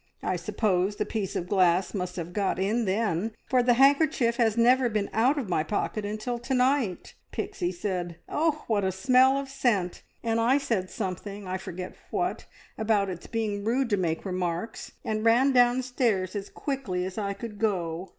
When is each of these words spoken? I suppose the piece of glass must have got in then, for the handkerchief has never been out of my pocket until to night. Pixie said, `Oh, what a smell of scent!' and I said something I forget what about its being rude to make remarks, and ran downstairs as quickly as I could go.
I 0.23 0.35
suppose 0.35 0.95
the 0.95 1.05
piece 1.05 1.35
of 1.35 1.47
glass 1.47 1.93
must 1.93 2.15
have 2.15 2.33
got 2.33 2.57
in 2.57 2.85
then, 2.85 3.35
for 3.47 3.61
the 3.61 3.75
handkerchief 3.75 4.37
has 4.37 4.57
never 4.57 4.89
been 4.89 5.11
out 5.13 5.37
of 5.37 5.47
my 5.47 5.61
pocket 5.61 6.05
until 6.05 6.39
to 6.39 6.55
night. 6.55 7.13
Pixie 7.31 7.71
said, 7.71 8.15
`Oh, 8.27 8.63
what 8.65 8.83
a 8.83 8.91
smell 8.91 9.37
of 9.37 9.47
scent!' 9.47 10.01
and 10.23 10.39
I 10.39 10.57
said 10.57 10.89
something 10.89 11.45
I 11.45 11.57
forget 11.59 11.93
what 12.09 12.47
about 12.79 13.09
its 13.11 13.27
being 13.27 13.63
rude 13.63 13.91
to 13.91 13.97
make 13.97 14.25
remarks, 14.25 14.93
and 15.05 15.23
ran 15.23 15.51
downstairs 15.51 16.35
as 16.35 16.49
quickly 16.49 17.05
as 17.05 17.19
I 17.19 17.33
could 17.33 17.59
go. 17.59 18.09